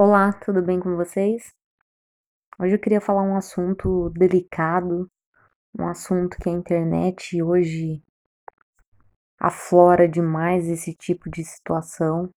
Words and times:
Olá, 0.00 0.32
tudo 0.32 0.62
bem 0.62 0.78
com 0.78 0.94
vocês? 0.94 1.52
Hoje 2.56 2.76
eu 2.76 2.78
queria 2.78 3.00
falar 3.00 3.24
um 3.24 3.34
assunto 3.34 4.10
delicado, 4.10 5.10
um 5.76 5.88
assunto 5.88 6.36
que 6.36 6.48
a 6.48 6.52
internet 6.52 7.42
hoje 7.42 8.00
aflora 9.36 10.08
demais 10.08 10.68
esse 10.68 10.94
tipo 10.94 11.28
de 11.28 11.44
situação, 11.44 12.30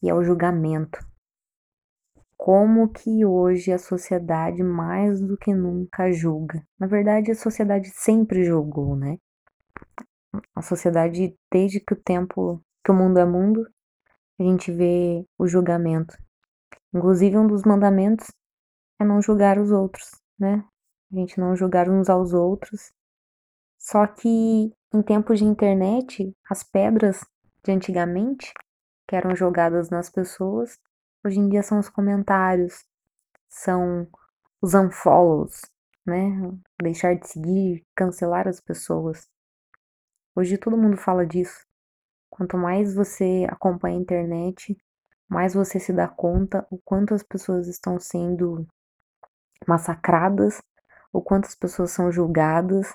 que 0.00 0.08
é 0.08 0.14
o 0.14 0.24
julgamento. 0.24 1.06
Como 2.34 2.88
que 2.88 3.26
hoje 3.26 3.70
a 3.70 3.78
sociedade 3.78 4.62
mais 4.62 5.20
do 5.20 5.36
que 5.36 5.52
nunca 5.52 6.10
julga? 6.10 6.66
Na 6.80 6.86
verdade, 6.86 7.30
a 7.30 7.34
sociedade 7.34 7.90
sempre 7.90 8.42
julgou, 8.42 8.96
né? 8.96 9.18
A 10.56 10.62
sociedade, 10.62 11.36
desde 11.52 11.78
que 11.78 11.92
o 11.92 12.02
tempo, 12.02 12.64
que 12.82 12.90
o 12.90 12.94
mundo 12.94 13.18
é 13.18 13.26
mundo, 13.26 13.68
a 14.40 14.42
gente 14.42 14.72
vê 14.72 15.26
o 15.38 15.46
julgamento. 15.46 16.16
Inclusive, 16.94 17.38
um 17.38 17.46
dos 17.46 17.62
mandamentos 17.64 18.30
é 19.00 19.04
não 19.04 19.20
julgar 19.22 19.58
os 19.58 19.70
outros, 19.70 20.10
né? 20.38 20.64
A 21.12 21.16
gente 21.16 21.38
não 21.38 21.56
julgar 21.56 21.88
uns 21.88 22.08
aos 22.08 22.32
outros. 22.32 22.92
Só 23.78 24.06
que 24.06 24.72
em 24.94 25.02
tempos 25.02 25.38
de 25.38 25.44
internet, 25.44 26.34
as 26.48 26.62
pedras 26.62 27.24
de 27.64 27.72
antigamente, 27.72 28.52
que 29.08 29.16
eram 29.16 29.34
jogadas 29.34 29.90
nas 29.90 30.10
pessoas, 30.10 30.78
hoje 31.24 31.38
em 31.38 31.48
dia 31.48 31.62
são 31.62 31.78
os 31.78 31.88
comentários, 31.88 32.84
são 33.48 34.06
os 34.60 34.74
unfollows, 34.74 35.62
né? 36.06 36.18
Deixar 36.80 37.14
de 37.14 37.28
seguir, 37.28 37.84
cancelar 37.94 38.46
as 38.46 38.60
pessoas. 38.60 39.28
Hoje 40.34 40.56
todo 40.56 40.76
mundo 40.76 40.96
fala 40.96 41.26
disso. 41.26 41.66
Quanto 42.30 42.56
mais 42.56 42.94
você 42.94 43.46
acompanha 43.50 43.98
a 43.98 44.00
internet, 44.00 44.76
mais 45.32 45.54
você 45.54 45.80
se 45.80 45.94
dá 45.94 46.06
conta 46.06 46.66
o 46.70 46.78
quanto 46.84 47.14
as 47.14 47.22
pessoas 47.22 47.66
estão 47.66 47.98
sendo 47.98 48.66
massacradas, 49.66 50.60
o 51.10 51.22
quanto 51.22 51.46
as 51.46 51.54
pessoas 51.54 51.90
são 51.90 52.12
julgadas, 52.12 52.94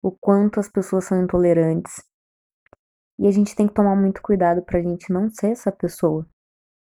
o 0.00 0.12
quanto 0.12 0.60
as 0.60 0.68
pessoas 0.68 1.04
são 1.04 1.20
intolerantes. 1.20 2.00
E 3.18 3.26
a 3.26 3.32
gente 3.32 3.56
tem 3.56 3.66
que 3.66 3.74
tomar 3.74 3.96
muito 3.96 4.22
cuidado 4.22 4.62
para 4.62 4.78
a 4.78 4.82
gente 4.82 5.12
não 5.12 5.28
ser 5.28 5.50
essa 5.50 5.72
pessoa. 5.72 6.24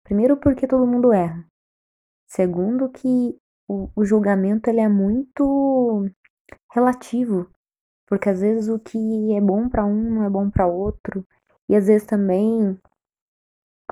Primeiro, 0.03 0.37
porque 0.37 0.67
todo 0.67 0.87
mundo 0.87 1.13
erra. 1.13 1.47
Segundo, 2.27 2.89
que 2.89 3.39
o, 3.69 3.89
o 3.95 4.05
julgamento 4.05 4.69
ele 4.69 4.81
é 4.81 4.89
muito 4.89 6.11
relativo, 6.73 7.49
porque 8.09 8.29
às 8.29 8.41
vezes 8.41 8.69
o 8.69 8.81
que 8.81 9.33
é 9.33 9.41
bom 9.41 9.69
para 9.69 9.85
um 9.85 10.11
não 10.11 10.25
é 10.25 10.31
bom 10.31 10.51
para 10.51 10.67
outro, 10.67 11.25
e 11.69 11.77
às 11.77 11.87
vezes 11.87 12.07
também 12.07 12.77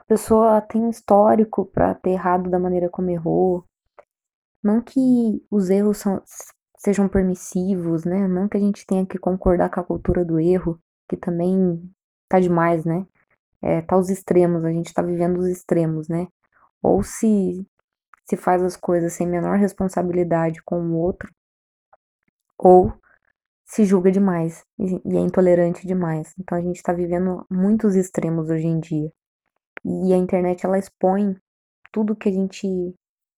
pessoa 0.07 0.61
tem 0.61 0.89
histórico 0.91 1.67
para 1.67 1.95
ter 1.95 2.11
errado 2.11 2.51
da 2.51 2.59
maneira 2.59 2.89
como 2.89 3.11
errou. 3.11 3.65
Não 4.63 4.81
que 4.81 5.45
os 5.51 5.71
erros 5.71 5.99
são, 5.99 6.23
sejam 6.79 7.09
permissivos, 7.09 8.05
né? 8.05 8.27
Não 8.29 8.49
que 8.49 8.57
a 8.57 8.61
gente 8.61 8.87
tenha 8.87 9.07
que 9.07 9.19
concordar 9.19 9.71
com 9.71 9.81
a 9.81 9.85
cultura 9.85 10.25
do 10.25 10.39
erro, 10.39 10.81
que 11.09 11.17
também 11.17 11.83
tá 12.29 12.41
demais, 12.41 12.85
né? 12.85 13.07
É, 13.63 13.83
tá 13.83 13.97
os 13.97 14.11
extremos, 14.11 14.65
a 14.65 14.71
gente 14.71 14.93
tá 14.93 15.03
vivendo 15.03 15.39
os 15.39 15.47
extremos, 15.49 16.09
né? 16.09 16.29
Ou 16.83 17.03
se 17.03 17.67
se 18.27 18.37
faz 18.37 18.63
as 18.63 18.77
coisas 18.77 19.13
sem 19.13 19.27
menor 19.27 19.59
responsabilidade 19.59 20.63
com 20.63 20.81
o 20.81 20.97
outro, 20.97 21.31
ou 22.59 22.93
se 23.65 23.85
julga 23.85 24.11
demais 24.11 24.65
e 24.79 25.17
é 25.17 25.21
intolerante 25.21 25.87
demais. 25.87 26.35
Então 26.39 26.57
a 26.57 26.61
gente 26.61 26.77
está 26.77 26.93
vivendo 26.93 27.45
muitos 27.51 27.95
extremos 27.95 28.49
hoje 28.51 28.67
em 28.67 28.81
dia. 28.81 29.13
E 29.85 30.13
a 30.13 30.17
internet 30.17 30.65
ela 30.65 30.79
expõe 30.79 31.37
tudo 31.93 32.17
que 32.17 32.29
a 32.29 32.33
gente 32.33 32.67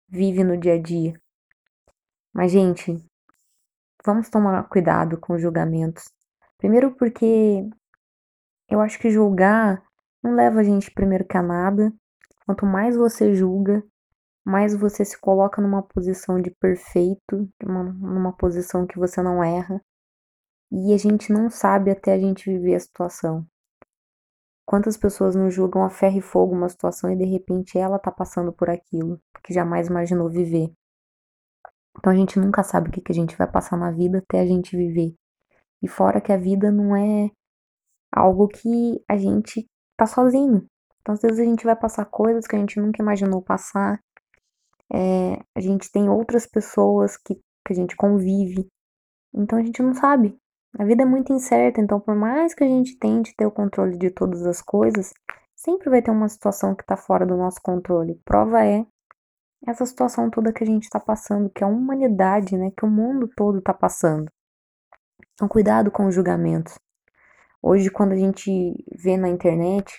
vive 0.08 0.44
no 0.44 0.56
dia 0.56 0.75
a 0.75 0.80
dia. 0.80 1.20
Mas, 2.33 2.52
gente, 2.52 2.97
vamos 4.05 4.28
tomar 4.28 4.62
cuidado 4.69 5.19
com 5.19 5.34
os 5.34 5.42
julgamentos. 5.42 6.05
Primeiro, 6.58 6.95
porque 6.95 7.68
eu 8.68 8.80
acho 8.80 8.98
que 8.98 9.11
julgar 9.11 9.83
não 10.23 10.34
leva 10.34 10.61
a 10.61 10.62
gente 10.62 10.90
primeiro 10.90 11.24
que 11.27 11.36
a 11.36 11.42
nada. 11.42 11.92
Quanto 12.45 12.64
mais 12.64 12.96
você 12.96 13.34
julga, 13.34 13.83
mais 14.45 14.74
você 14.74 15.05
se 15.05 15.18
coloca 15.20 15.61
numa 15.61 15.83
posição 15.83 16.40
de 16.40 16.51
perfeito, 16.51 17.48
uma, 17.63 17.83
numa 17.83 18.33
posição 18.33 18.86
que 18.86 18.98
você 18.98 19.20
não 19.20 19.42
erra. 19.42 19.80
E 20.70 20.95
a 20.95 20.96
gente 20.96 21.33
não 21.33 21.51
sabe 21.51 21.90
até 21.90 22.14
a 22.14 22.18
gente 22.18 22.51
viver 22.51 22.74
a 22.74 22.80
situação. 22.80 23.46
Quantas 24.66 24.96
pessoas 24.96 25.36
não 25.36 25.48
julgam 25.48 25.84
a 25.84 25.88
ferro 25.88 26.18
e 26.18 26.20
fogo 26.20 26.52
uma 26.52 26.68
situação 26.68 27.08
e 27.08 27.16
de 27.16 27.24
repente 27.24 27.78
ela 27.78 28.00
tá 28.00 28.10
passando 28.10 28.52
por 28.52 28.68
aquilo 28.68 29.20
que 29.44 29.54
jamais 29.54 29.86
imaginou 29.86 30.28
viver. 30.28 30.72
Então 31.96 32.12
a 32.12 32.16
gente 32.16 32.36
nunca 32.38 32.64
sabe 32.64 32.88
o 32.88 32.92
que, 32.92 33.00
que 33.00 33.12
a 33.12 33.14
gente 33.14 33.36
vai 33.36 33.50
passar 33.50 33.77
na 33.77 33.92
vida 33.92 34.18
até 34.18 34.40
a 34.40 34.46
gente 34.46 34.77
viver. 34.77 35.14
E 35.80 35.86
fora 35.86 36.20
que 36.20 36.32
a 36.32 36.36
vida 36.36 36.72
não 36.72 36.96
é 36.96 37.30
algo 38.12 38.48
que 38.48 39.00
a 39.08 39.16
gente 39.16 39.68
tá 39.96 40.04
sozinho. 40.04 40.66
Então 41.00 41.14
às 41.14 41.22
vezes 41.22 41.38
a 41.38 41.44
gente 41.44 41.64
vai 41.64 41.77
passar 41.77 42.04
coisas 42.06 42.44
que 42.44 42.56
a 42.56 42.58
gente 42.58 42.80
nunca 42.80 43.00
imaginou 43.00 43.40
passar. 43.40 44.00
É, 44.92 45.40
a 45.54 45.60
gente 45.60 45.92
tem 45.92 46.08
outras 46.10 46.44
pessoas 46.44 47.16
que, 47.16 47.36
que 47.36 47.72
a 47.72 47.74
gente 47.74 47.94
convive. 47.94 48.66
Então 49.33 49.60
a 49.60 49.62
gente 49.62 49.80
não 49.80 49.94
sabe. 49.94 50.36
A 50.79 50.85
vida 50.85 51.03
é 51.03 51.07
muito 51.07 51.33
incerta, 51.33 51.81
então 51.81 51.98
por 51.98 52.14
mais 52.14 52.55
que 52.55 52.63
a 52.63 52.67
gente 52.67 52.98
tente 52.98 53.35
ter 53.35 53.47
o 53.47 53.51
controle 53.51 53.97
de 53.97 54.11
todas 54.11 54.47
as 54.47 54.61
coisas, 54.61 55.13
sempre 55.55 55.89
vai 55.89 56.03
ter 56.03 56.11
uma 56.11 56.29
situação 56.29 56.75
que 56.75 56.83
está 56.83 56.97
fora 56.97 57.25
do 57.25 57.37
nosso 57.37 57.61
controle. 57.63 58.20
Prova 58.25 58.63
é 58.64 58.85
essa 59.67 59.87
situação 59.87 60.31
toda 60.31 60.53
que 60.53 60.63
a 60.63 60.67
gente 60.67 60.85
está 60.85 61.01
passando, 61.01 61.51
que 61.51 61.64
a 61.64 61.67
humanidade, 61.67 62.57
né, 62.59 62.70
que 62.77 62.85
o 62.85 62.91
mundo 62.91 63.29
todo 63.35 63.59
está 63.59 63.73
passando. 63.73 64.31
Então 65.35 65.48
cuidado 65.48 65.91
com 65.91 66.07
os 66.07 66.14
julgamentos. 66.14 66.79
Hoje, 67.63 67.91
quando 67.91 68.13
a 68.13 68.17
gente 68.17 68.51
vê 68.95 69.17
na 69.17 69.29
internet, 69.29 69.98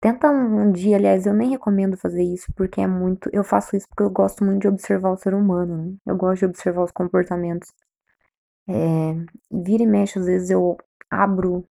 tenta 0.00 0.30
um 0.30 0.70
dia, 0.70 0.96
aliás, 0.96 1.26
eu 1.26 1.32
nem 1.32 1.50
recomendo 1.50 1.96
fazer 1.96 2.22
isso 2.22 2.52
porque 2.54 2.80
é 2.80 2.86
muito. 2.86 3.30
Eu 3.32 3.42
faço 3.42 3.74
isso 3.74 3.88
porque 3.88 4.02
eu 4.02 4.10
gosto 4.10 4.44
muito 4.44 4.62
de 4.62 4.68
observar 4.68 5.10
o 5.10 5.16
ser 5.16 5.34
humano, 5.34 5.76
né? 5.76 5.96
Eu 6.06 6.16
gosto 6.16 6.40
de 6.40 6.46
observar 6.46 6.84
os 6.84 6.92
comportamentos. 6.92 7.72
É, 8.68 9.14
vira 9.50 9.82
e 9.82 9.86
mexe, 9.86 10.18
às 10.18 10.26
vezes 10.26 10.50
eu 10.50 10.76
abro 11.10 11.68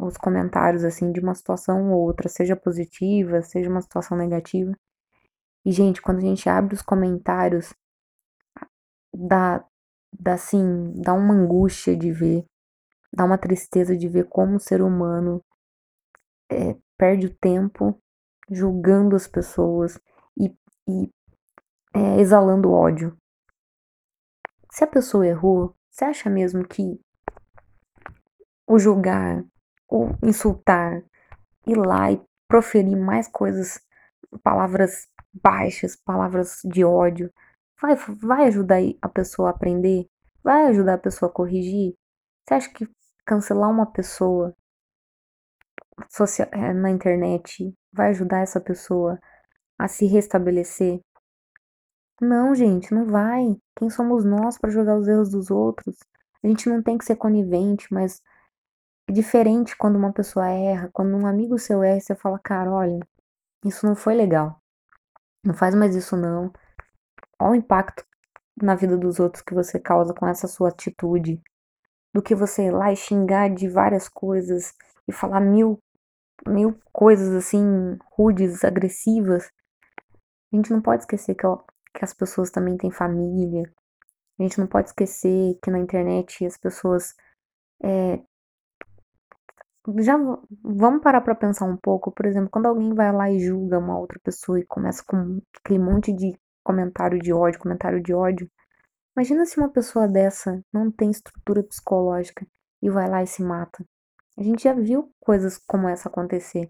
os 0.00 0.16
comentários 0.16 0.84
assim 0.84 1.10
de 1.12 1.20
uma 1.20 1.34
situação 1.34 1.90
ou 1.92 2.00
outra, 2.00 2.28
seja 2.28 2.54
positiva, 2.54 3.42
seja 3.42 3.68
uma 3.68 3.80
situação 3.80 4.16
negativa. 4.16 4.72
E, 5.64 5.72
gente, 5.72 6.00
quando 6.00 6.18
a 6.18 6.22
gente 6.22 6.48
abre 6.48 6.74
os 6.74 6.82
comentários, 6.82 7.74
dá, 9.14 9.64
dá 10.18 10.34
assim, 10.34 10.92
dá 11.02 11.12
uma 11.12 11.34
angústia 11.34 11.96
de 11.96 12.12
ver, 12.12 12.46
dá 13.12 13.24
uma 13.24 13.38
tristeza 13.38 13.96
de 13.96 14.08
ver 14.08 14.28
como 14.28 14.56
o 14.56 14.60
ser 14.60 14.82
humano 14.82 15.44
é, 16.50 16.76
perde 16.96 17.26
o 17.26 17.34
tempo 17.34 18.00
julgando 18.50 19.14
as 19.14 19.26
pessoas 19.26 20.00
e, 20.38 20.54
e 20.88 21.10
é, 21.94 22.20
exalando 22.20 22.72
ódio. 22.72 23.16
Se 24.70 24.84
a 24.84 24.86
pessoa 24.86 25.26
errou, 25.26 25.74
você 25.98 26.04
acha 26.04 26.30
mesmo 26.30 26.64
que 26.64 27.00
o 28.68 28.78
julgar, 28.78 29.44
o 29.90 30.10
insultar, 30.22 31.02
ir 31.66 31.76
lá 31.76 32.12
e 32.12 32.22
proferir 32.46 32.96
mais 32.96 33.26
coisas, 33.26 33.80
palavras 34.40 35.08
baixas, 35.42 35.96
palavras 35.96 36.60
de 36.64 36.84
ódio, 36.84 37.32
vai, 37.82 37.96
vai 37.96 38.46
ajudar 38.46 38.78
a 39.02 39.08
pessoa 39.08 39.48
a 39.48 39.50
aprender? 39.50 40.06
Vai 40.40 40.66
ajudar 40.68 40.94
a 40.94 40.98
pessoa 40.98 41.28
a 41.28 41.34
corrigir? 41.34 41.96
Você 42.46 42.54
acha 42.54 42.72
que 42.72 42.88
cancelar 43.26 43.68
uma 43.68 43.90
pessoa 43.90 44.54
eh, 46.52 46.72
na 46.74 46.90
internet 46.90 47.74
vai 47.92 48.10
ajudar 48.10 48.42
essa 48.42 48.60
pessoa 48.60 49.18
a 49.76 49.88
se 49.88 50.06
restabelecer? 50.06 51.00
Não, 52.20 52.54
gente, 52.54 52.92
não 52.92 53.06
vai. 53.06 53.56
Quem 53.76 53.88
somos 53.88 54.24
nós 54.24 54.58
para 54.58 54.70
julgar 54.70 54.96
os 54.96 55.06
erros 55.06 55.30
dos 55.30 55.50
outros? 55.50 55.96
A 56.42 56.48
gente 56.48 56.68
não 56.68 56.82
tem 56.82 56.98
que 56.98 57.04
ser 57.04 57.16
conivente, 57.16 57.92
mas 57.92 58.20
é 59.08 59.12
diferente 59.12 59.76
quando 59.76 59.96
uma 59.96 60.12
pessoa 60.12 60.48
erra, 60.48 60.90
quando 60.92 61.16
um 61.16 61.26
amigo 61.26 61.58
seu 61.58 61.82
erra, 61.82 62.00
você 62.00 62.14
fala, 62.14 62.38
cara, 62.38 62.70
olha, 62.70 62.98
isso 63.64 63.86
não 63.86 63.94
foi 63.94 64.14
legal. 64.14 64.60
Não 65.44 65.54
faz 65.54 65.74
mais 65.74 65.94
isso 65.94 66.16
não. 66.16 66.52
Olha 67.40 67.52
o 67.52 67.54
impacto 67.54 68.04
na 68.60 68.74
vida 68.74 68.96
dos 68.96 69.20
outros 69.20 69.42
que 69.42 69.54
você 69.54 69.78
causa 69.78 70.12
com 70.12 70.26
essa 70.26 70.48
sua 70.48 70.70
atitude. 70.70 71.40
Do 72.12 72.22
que 72.22 72.34
você 72.34 72.66
ir 72.66 72.72
lá 72.72 72.92
e 72.92 72.96
xingar 72.96 73.48
de 73.48 73.68
várias 73.68 74.08
coisas 74.08 74.74
e 75.06 75.12
falar 75.12 75.40
mil, 75.40 75.80
mil 76.46 76.78
coisas 76.92 77.34
assim, 77.34 77.96
rudes, 78.12 78.64
agressivas. 78.64 79.50
A 80.52 80.56
gente 80.56 80.72
não 80.72 80.82
pode 80.82 81.02
esquecer 81.02 81.34
que 81.34 81.46
que 81.98 82.04
as 82.04 82.14
pessoas 82.14 82.50
também 82.50 82.76
têm 82.76 82.92
família. 82.92 83.64
A 84.38 84.42
gente 84.44 84.58
não 84.60 84.68
pode 84.68 84.88
esquecer 84.88 85.58
que 85.60 85.68
na 85.68 85.80
internet 85.80 86.46
as 86.46 86.56
pessoas 86.56 87.12
é, 87.82 88.20
já 89.98 90.16
vamos 90.62 91.02
parar 91.02 91.20
para 91.22 91.34
pensar 91.34 91.64
um 91.64 91.76
pouco, 91.76 92.12
por 92.12 92.24
exemplo, 92.24 92.48
quando 92.50 92.66
alguém 92.66 92.94
vai 92.94 93.12
lá 93.12 93.28
e 93.28 93.40
julga 93.40 93.80
uma 93.80 93.98
outra 93.98 94.20
pessoa 94.22 94.60
e 94.60 94.66
começa 94.66 95.02
com 95.04 95.40
aquele 95.56 95.80
monte 95.80 96.12
de 96.12 96.38
comentário 96.62 97.18
de 97.18 97.32
ódio, 97.32 97.58
comentário 97.58 98.00
de 98.00 98.14
ódio. 98.14 98.48
Imagina 99.16 99.44
se 99.44 99.58
uma 99.58 99.68
pessoa 99.68 100.06
dessa 100.06 100.62
não 100.72 100.92
tem 100.92 101.10
estrutura 101.10 101.64
psicológica 101.64 102.46
e 102.80 102.88
vai 102.88 103.08
lá 103.08 103.24
e 103.24 103.26
se 103.26 103.42
mata. 103.42 103.84
A 104.38 104.42
gente 104.44 104.62
já 104.62 104.72
viu 104.72 105.12
coisas 105.18 105.58
como 105.58 105.88
essa 105.88 106.08
acontecer. 106.08 106.68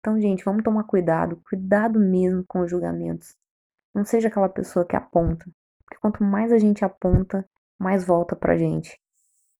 Então, 0.00 0.20
gente, 0.20 0.44
vamos 0.44 0.64
tomar 0.64 0.84
cuidado, 0.84 1.40
cuidado 1.48 2.00
mesmo 2.00 2.44
com 2.48 2.62
os 2.62 2.70
julgamentos. 2.70 3.36
Não 3.94 4.04
seja 4.04 4.28
aquela 4.28 4.48
pessoa 4.48 4.84
que 4.84 4.96
aponta, 4.96 5.44
porque 5.84 6.00
quanto 6.00 6.24
mais 6.24 6.52
a 6.52 6.58
gente 6.58 6.84
aponta, 6.84 7.48
mais 7.78 8.04
volta 8.04 8.34
pra 8.34 8.58
gente. 8.58 9.00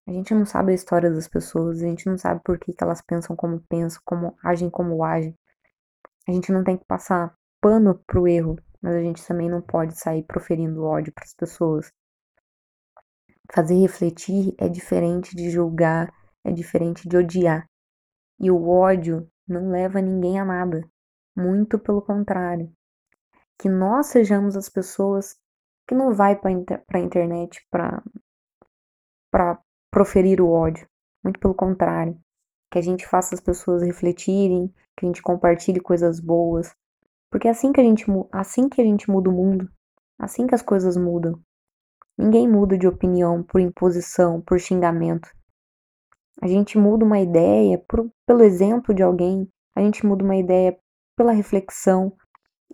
A 0.07 0.13
gente 0.13 0.35
não 0.35 0.45
sabe 0.45 0.73
a 0.73 0.75
história 0.75 1.11
das 1.11 1.29
pessoas, 1.29 1.81
a 1.81 1.87
gente 1.87 2.07
não 2.07 2.19
sabe 2.19 2.41
por 2.45 2.59
que, 2.59 2.73
que 2.73 2.85
elas 2.85 3.01
pensam 3.01 3.35
como 3.37 3.61
pensam, 3.69 4.03
como 4.05 4.37
agem 4.43 4.69
como 4.69 5.03
agem. 5.03 5.39
A 6.29 6.33
gente 6.33 6.53
não 6.53 6.65
tem 6.65 6.77
que 6.77 6.85
passar 6.85 7.35
pano 7.61 7.99
pro 8.07 8.29
erro, 8.29 8.57
mas 8.83 8.95
a 8.95 9.01
gente 9.01 9.27
também 9.27 9.49
não 9.49 9.63
pode 9.63 9.99
sair 9.99 10.23
proferindo 10.25 10.85
ódio 10.85 11.13
para 11.13 11.25
as 11.25 11.35
pessoas. 11.35 11.91
Fazer 13.53 13.77
refletir 13.77 14.55
é 14.59 14.69
diferente 14.69 15.35
de 15.35 15.49
julgar, 15.51 16.13
é 16.45 16.53
diferente 16.53 17.09
de 17.09 17.17
odiar. 17.17 17.67
E 18.39 18.51
o 18.51 18.69
ódio 18.69 19.27
não 19.49 19.71
leva 19.71 20.03
ninguém 20.03 20.39
a 20.39 20.45
nada. 20.45 20.87
Muito 21.37 21.79
pelo 21.79 22.03
contrário. 22.03 22.71
Que 23.59 23.69
nós 23.69 24.07
sejamos 24.07 24.57
as 24.57 24.69
pessoas 24.69 25.37
que 25.87 25.95
não 25.95 26.13
vai 26.13 26.37
para 26.37 26.51
inter 26.51 26.83
a 26.93 26.99
internet 26.99 27.67
para 27.71 28.03
proferir 29.91 30.41
o 30.41 30.51
ódio. 30.51 30.89
Muito 31.23 31.39
pelo 31.39 31.55
contrário. 31.55 32.19
Que 32.71 32.79
a 32.79 32.83
gente 32.83 33.07
faça 33.07 33.35
as 33.35 33.41
pessoas 33.41 33.83
refletirem, 33.83 34.73
que 34.97 35.05
a 35.05 35.07
gente 35.07 35.23
compartilhe 35.23 35.81
coisas 35.81 36.21
boas. 36.21 36.75
Porque 37.31 37.49
é 37.49 37.51
assim 37.51 37.73
que 37.73 37.81
a 37.81 37.85
gente, 37.85 38.05
assim 38.33 38.69
que 38.69 38.81
a 38.81 38.85
gente 38.85 39.11
muda 39.11 39.31
o 39.31 39.33
mundo, 39.33 39.69
assim 40.19 40.47
que 40.47 40.55
as 40.55 40.63
coisas 40.63 40.97
mudam. 40.97 41.41
Ninguém 42.17 42.49
muda 42.49 42.79
de 42.79 42.87
opinião 42.87 43.43
por 43.43 43.61
imposição, 43.61 44.41
por 44.41 44.61
xingamento. 44.61 45.29
A 46.41 46.47
gente 46.47 46.79
muda 46.79 47.05
uma 47.05 47.19
ideia 47.19 47.79
por, 47.89 48.09
pelo 48.27 48.43
exemplo 48.43 48.95
de 48.95 49.03
alguém, 49.03 49.49
a 49.75 49.81
gente 49.81 50.07
muda 50.07 50.25
uma 50.25 50.37
ideia 50.37 50.79
pela 51.17 51.33
reflexão, 51.33 52.13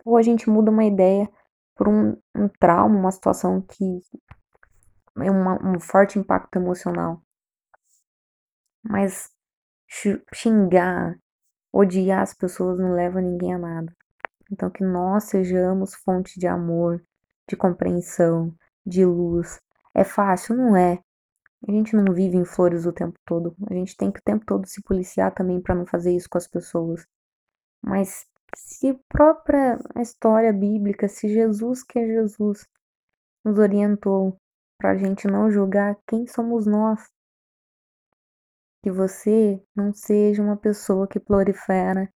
ou 0.05 0.17
a 0.17 0.21
gente 0.21 0.49
muda 0.49 0.71
uma 0.71 0.85
ideia 0.85 1.29
por 1.75 1.87
um, 1.87 2.17
um 2.35 2.47
trauma, 2.47 2.97
uma 2.97 3.11
situação 3.11 3.61
que 3.61 4.01
é 5.17 5.29
uma, 5.31 5.59
um 5.63 5.79
forte 5.79 6.19
impacto 6.19 6.55
emocional. 6.57 7.21
Mas 8.83 9.29
xingar, 10.33 11.17
odiar 11.71 12.21
as 12.21 12.33
pessoas 12.33 12.79
não 12.79 12.93
leva 12.93 13.21
ninguém 13.21 13.53
a 13.53 13.57
nada. 13.57 13.95
Então, 14.51 14.69
que 14.69 14.83
nós 14.83 15.25
sejamos 15.25 15.95
fonte 15.95 16.39
de 16.39 16.47
amor, 16.47 17.03
de 17.47 17.55
compreensão, 17.55 18.53
de 18.85 19.05
luz. 19.05 19.61
É 19.93 20.03
fácil? 20.03 20.55
Não 20.55 20.75
é. 20.75 20.99
A 21.67 21.71
gente 21.71 21.95
não 21.95 22.13
vive 22.13 22.37
em 22.37 22.45
flores 22.45 22.85
o 22.85 22.91
tempo 22.91 23.17
todo. 23.25 23.55
A 23.69 23.73
gente 23.73 23.95
tem 23.95 24.11
que 24.11 24.19
o 24.19 24.23
tempo 24.23 24.45
todo 24.45 24.65
se 24.67 24.81
policiar 24.81 25.33
também 25.33 25.61
para 25.61 25.75
não 25.75 25.85
fazer 25.85 26.15
isso 26.15 26.29
com 26.29 26.37
as 26.37 26.47
pessoas. 26.47 27.05
Mas 27.81 28.25
se 28.55 28.89
a 28.89 28.99
própria 29.07 29.79
história 29.99 30.51
bíblica, 30.51 31.07
se 31.07 31.27
Jesus, 31.29 31.83
que 31.83 31.99
é 31.99 32.05
Jesus, 32.05 32.67
nos 33.43 33.57
orientou 33.57 34.37
para 34.77 34.91
a 34.91 34.97
gente 34.97 35.27
não 35.27 35.49
julgar 35.51 35.97
quem 36.07 36.27
somos 36.27 36.65
nós, 36.65 37.01
que 38.83 38.91
você 38.91 39.63
não 39.75 39.93
seja 39.93 40.41
uma 40.41 40.57
pessoa 40.57 41.07
que 41.07 41.19
prolifera 41.19 42.11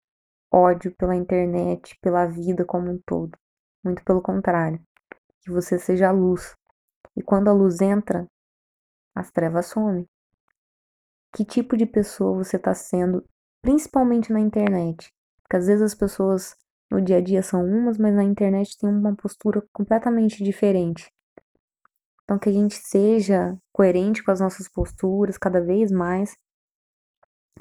ódio 0.51 0.95
pela 0.95 1.15
internet, 1.15 1.97
pela 2.01 2.25
vida 2.25 2.63
como 2.63 2.91
um 2.91 3.01
todo. 3.05 3.37
Muito 3.83 4.03
pelo 4.05 4.21
contrário, 4.21 4.79
que 5.41 5.51
você 5.51 5.77
seja 5.77 6.07
a 6.07 6.11
luz, 6.11 6.55
e 7.17 7.21
quando 7.21 7.49
a 7.49 7.53
luz 7.53 7.81
entra, 7.81 8.25
as 9.13 9.29
trevas 9.29 9.65
somem. 9.65 10.07
Que 11.35 11.43
tipo 11.43 11.75
de 11.75 11.85
pessoa 11.85 12.43
você 12.43 12.55
está 12.55 12.73
sendo, 12.73 13.27
principalmente 13.61 14.31
na 14.31 14.39
internet? 14.39 15.11
Porque 15.53 15.57
às 15.59 15.67
vezes 15.67 15.83
as 15.83 15.93
pessoas 15.93 16.55
no 16.89 16.99
dia 16.99 17.17
a 17.17 17.21
dia 17.21 17.43
são 17.43 17.63
umas, 17.63 17.99
mas 17.99 18.15
na 18.15 18.23
internet 18.23 18.75
tem 18.75 18.89
uma 18.89 19.15
postura 19.15 19.63
completamente 19.71 20.43
diferente. 20.43 21.13
Então 22.23 22.39
que 22.39 22.49
a 22.49 22.51
gente 22.51 22.73
seja 22.73 23.55
coerente 23.71 24.23
com 24.23 24.31
as 24.31 24.39
nossas 24.39 24.67
posturas 24.67 25.37
cada 25.37 25.61
vez 25.61 25.91
mais 25.91 26.35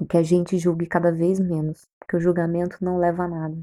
que 0.08 0.16
a 0.16 0.22
gente 0.22 0.56
julgue 0.56 0.86
cada 0.86 1.12
vez 1.12 1.38
menos, 1.38 1.86
porque 1.98 2.16
o 2.16 2.20
julgamento 2.20 2.78
não 2.82 2.96
leva 2.96 3.24
a 3.24 3.28
nada. 3.28 3.62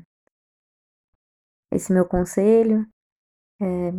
Esse 1.71 1.91
meu 1.91 2.05
conselho, 2.05 2.85
é, 3.59 3.91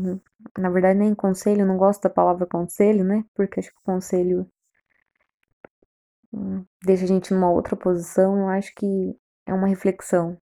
na 0.57 0.71
verdade, 0.71 1.01
nem 1.01 1.13
conselho, 1.13 1.67
não 1.67 1.77
gosto 1.77 2.03
da 2.03 2.11
palavra 2.11 2.47
conselho, 2.47 3.03
né? 3.03 3.25
Porque 3.35 3.59
acho 3.59 3.71
que 3.71 3.83
conselho 3.83 4.49
hum, 6.33 6.65
deixa 6.85 7.03
a 7.03 7.09
gente 7.09 7.35
numa 7.35 7.51
outra 7.51 7.75
posição. 7.75 8.39
Eu 8.39 8.49
acho 8.49 8.73
que 8.77 9.19
é 9.51 9.55
uma 9.55 9.67
reflexão 9.67 10.39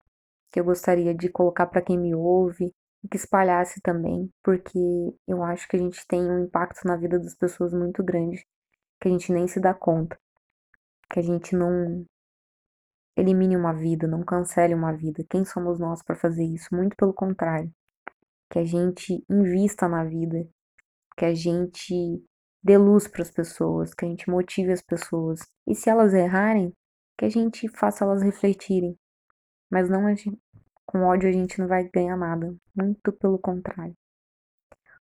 que 0.52 0.60
eu 0.60 0.64
gostaria 0.64 1.14
de 1.14 1.31
colocar 1.31 1.66
para 1.66 1.82
quem 1.82 1.99
me 1.99 2.14
ouve 2.14 2.72
e 3.02 3.08
que 3.08 3.16
espalhasse 3.16 3.81
também, 3.81 4.31
porque 4.43 4.78
eu 5.26 5.43
acho 5.43 5.66
que 5.66 5.76
a 5.76 5.78
gente 5.78 6.06
tem 6.06 6.20
um 6.20 6.44
impacto 6.44 6.87
na 6.87 6.96
vida 6.96 7.19
das 7.19 7.34
pessoas 7.34 7.72
muito 7.72 8.02
grande 8.02 8.44
que 9.00 9.08
a 9.08 9.10
gente 9.10 9.32
nem 9.32 9.46
se 9.46 9.60
dá 9.60 9.72
conta. 9.72 10.19
Que 11.10 11.20
a 11.20 11.22
gente 11.22 11.56
não 11.56 12.05
elimine 13.16 13.56
uma 13.56 13.72
vida, 13.72 14.06
não 14.06 14.22
cancele 14.22 14.75
uma 14.75 14.93
vida. 14.93 15.25
Quem 15.31 15.44
somos 15.44 15.78
nós 15.78 16.02
para 16.02 16.16
fazer 16.16 16.44
isso? 16.44 16.75
Muito 16.75 16.94
pelo 16.96 17.14
contrário 17.14 17.72
que 18.50 18.58
a 18.58 18.64
gente 18.64 19.25
invista 19.28 19.88
na 19.88 20.05
vida, 20.05 20.46
que 21.16 21.25
a 21.25 21.34
gente 21.34 21.94
dê 22.62 22.76
luz 22.76 23.06
para 23.06 23.22
as 23.22 23.31
pessoas, 23.31 23.94
que 23.94 24.05
a 24.05 24.08
gente 24.08 24.28
motive 24.28 24.72
as 24.72 24.82
pessoas. 24.82 25.40
E 25.66 25.75
se 25.75 25.88
elas 25.88 26.14
errarem, 26.14 26.72
que 27.19 27.25
a 27.25 27.29
gente 27.29 27.69
faça 27.69 28.05
elas 28.05 28.23
refletirem. 28.23 28.97
Mas 29.70 29.91
não 29.91 30.09
gente, 30.15 30.41
com 30.87 31.03
ódio 31.03 31.29
a 31.29 31.32
gente 31.32 31.59
não 31.59 31.67
vai 31.67 31.88
ganhar 31.88 32.17
nada, 32.17 32.56
muito 32.75 33.12
pelo 33.12 33.38
contrário. 33.38 33.97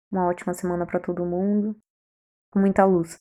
Uma 0.09 0.27
ótima 0.27 0.54
semana 0.54 0.86
para 0.86 1.01
todo 1.01 1.25
mundo, 1.25 1.77
com 2.50 2.59
muita 2.59 2.86
luz. 2.86 3.19